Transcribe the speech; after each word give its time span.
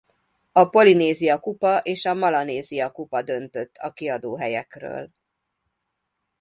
A 0.51 0.69
Polinézia-kupa 0.69 1.77
és 1.79 2.05
a 2.05 2.13
Melanézia-kupa 2.13 3.21
döntött 3.21 3.75
a 3.77 3.91
kiadó 3.93 4.37
helyekről. 4.37 5.09